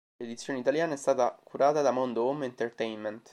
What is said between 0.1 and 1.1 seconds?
L'edizione italiana è